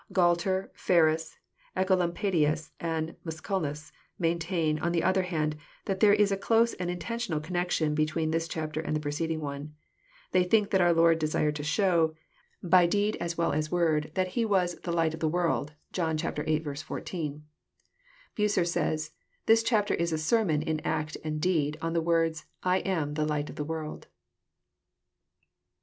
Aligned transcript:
Gualter, 0.11 0.71
Ferns, 0.73 1.37
Ecolampadius, 1.77 2.71
and 2.79 3.15
Musculus 3.23 3.91
maintain, 4.17 4.79
on 4.79 4.93
the 4.93 5.03
other 5.03 5.21
hand, 5.21 5.55
that 5.85 5.99
there 5.99 6.11
is 6.15 6.31
a 6.31 6.37
close 6.37 6.73
and 6.73 6.89
intentional 6.89 7.39
connection 7.39 7.93
be 7.93 8.07
tween 8.07 8.31
this 8.31 8.47
chapter 8.47 8.79
and 8.81 8.95
the 8.95 8.99
preceding 8.99 9.39
one. 9.41 9.75
They 10.31 10.43
think 10.43 10.71
that 10.71 10.81
oar 10.81 10.91
Lord 10.91 11.19
desired 11.19 11.55
to 11.57 11.63
show, 11.63 12.15
by 12.63 12.87
deed 12.87 13.15
as 13.17 13.37
well 13.37 13.51
as 13.53 13.71
word, 13.71 14.09
that 14.15 14.29
He 14.29 14.43
was 14.43 14.73
JOHN, 14.73 14.81
CHAP. 14.81 14.87
IX. 14.87 14.93
139 14.95 14.95
««the 14.95 15.03
Light 15.03 15.13
of 15.13 15.19
the 15.19 15.29
world." 15.29 15.73
(John 16.55 16.75
viil. 16.75 16.83
14.) 16.83 17.43
Bacer 18.35 18.65
says, 18.67 19.11
This 19.45 19.61
chapter 19.61 19.93
is 19.93 20.11
a 20.11 20.17
sermon 20.17 20.63
in 20.63 20.79
act 20.79 21.15
and 21.23 21.39
deed, 21.39 21.77
on 21.79 21.93
the 21.93 22.01
words,' 22.01 22.45
I 22.63 22.79
am 22.79 23.13
the 23.13 23.27
Light 23.27 23.51
of 23.51 23.55
the 23.55 23.63
world.' 23.63 24.07